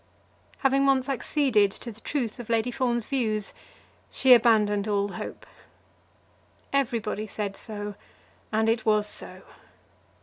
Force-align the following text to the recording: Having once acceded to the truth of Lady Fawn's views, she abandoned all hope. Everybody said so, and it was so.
Having 0.65 0.87
once 0.87 1.07
acceded 1.07 1.69
to 1.73 1.91
the 1.91 2.01
truth 2.01 2.39
of 2.39 2.49
Lady 2.49 2.71
Fawn's 2.71 3.05
views, 3.05 3.53
she 4.09 4.33
abandoned 4.33 4.87
all 4.87 5.09
hope. 5.09 5.45
Everybody 6.73 7.27
said 7.27 7.55
so, 7.55 7.93
and 8.51 8.67
it 8.67 8.83
was 8.83 9.05
so. 9.05 9.43